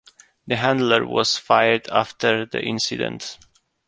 The 0.47 0.55
handler 0.55 1.05
was 1.05 1.37
fired 1.37 1.87
after 1.91 2.47
the 2.47 2.59
incident. 2.59 3.37